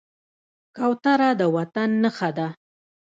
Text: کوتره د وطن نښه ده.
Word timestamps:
کوتره 0.77 1.29
د 1.39 1.41
وطن 1.55 1.89
نښه 2.03 2.29
ده. 2.37 2.47